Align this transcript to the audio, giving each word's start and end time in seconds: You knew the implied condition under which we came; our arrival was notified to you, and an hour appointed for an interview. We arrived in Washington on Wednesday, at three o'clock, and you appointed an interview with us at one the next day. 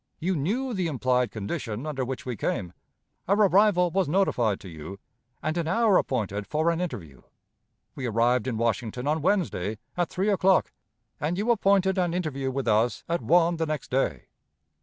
You 0.17 0.35
knew 0.35 0.73
the 0.73 0.87
implied 0.87 1.29
condition 1.29 1.85
under 1.85 2.03
which 2.03 2.25
we 2.25 2.35
came; 2.35 2.73
our 3.27 3.35
arrival 3.35 3.91
was 3.91 4.09
notified 4.09 4.59
to 4.61 4.67
you, 4.67 4.97
and 5.43 5.55
an 5.57 5.67
hour 5.67 5.95
appointed 5.97 6.47
for 6.47 6.71
an 6.71 6.81
interview. 6.81 7.21
We 7.93 8.07
arrived 8.07 8.47
in 8.47 8.57
Washington 8.57 9.05
on 9.05 9.21
Wednesday, 9.21 9.77
at 9.95 10.09
three 10.09 10.29
o'clock, 10.31 10.73
and 11.19 11.37
you 11.37 11.51
appointed 11.51 11.99
an 11.99 12.15
interview 12.15 12.49
with 12.49 12.67
us 12.67 13.03
at 13.07 13.21
one 13.21 13.57
the 13.57 13.67
next 13.67 13.91
day. 13.91 14.25